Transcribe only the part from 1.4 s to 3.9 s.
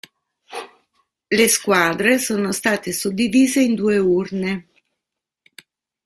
squadre sono state suddivise in